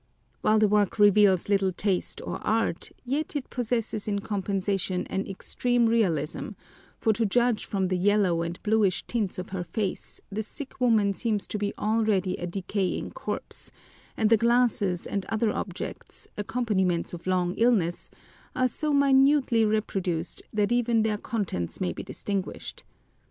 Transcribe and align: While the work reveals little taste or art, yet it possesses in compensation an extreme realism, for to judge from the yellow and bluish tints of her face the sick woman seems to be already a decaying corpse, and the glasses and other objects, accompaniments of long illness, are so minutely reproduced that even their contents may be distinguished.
While 0.41 0.57
the 0.57 0.67
work 0.67 0.97
reveals 0.97 1.47
little 1.47 1.71
taste 1.71 2.21
or 2.25 2.39
art, 2.39 2.89
yet 3.05 3.35
it 3.35 3.51
possesses 3.51 4.07
in 4.07 4.17
compensation 4.17 5.05
an 5.11 5.27
extreme 5.27 5.85
realism, 5.85 6.53
for 6.97 7.13
to 7.13 7.23
judge 7.23 7.65
from 7.65 7.87
the 7.87 7.95
yellow 7.99 8.41
and 8.41 8.59
bluish 8.63 9.05
tints 9.05 9.37
of 9.37 9.49
her 9.49 9.63
face 9.63 10.19
the 10.31 10.41
sick 10.41 10.81
woman 10.81 11.13
seems 11.13 11.45
to 11.45 11.59
be 11.59 11.71
already 11.77 12.33
a 12.37 12.47
decaying 12.47 13.11
corpse, 13.11 13.69
and 14.17 14.31
the 14.31 14.37
glasses 14.37 15.05
and 15.05 15.23
other 15.25 15.51
objects, 15.53 16.27
accompaniments 16.35 17.13
of 17.13 17.27
long 17.27 17.53
illness, 17.53 18.09
are 18.55 18.67
so 18.67 18.91
minutely 18.93 19.63
reproduced 19.63 20.41
that 20.51 20.71
even 20.71 21.03
their 21.03 21.19
contents 21.19 21.79
may 21.79 21.93
be 21.93 22.01
distinguished. 22.01 22.83